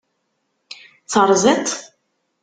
Terẓid-t? 1.11 1.67